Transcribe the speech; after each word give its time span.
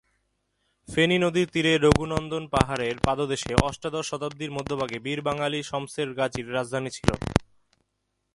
ফেনী 0.87 1.17
নদীর 1.17 1.47
তীরে 1.53 1.73
রঘুনন্দন 1.77 2.43
পাহাড়ের 2.47 2.95
পাদদেশে 3.05 3.53
অষ্টাদশ 3.61 4.05
শতাব্দীর 4.09 4.51
মধ্যভাগে 4.51 4.97
বীর 4.99 5.19
বাঙ্গালী 5.21 5.59
শমসের 5.63 6.09
গাজীর 6.13 6.47
রাজধানী 6.53 6.89
ছিল। 6.89 7.09